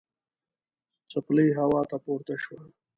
څپلۍ 1.11 1.49
هوا 1.59 1.81
ته 1.89 1.97
پورته 2.03 2.35
شوه. 2.43 2.61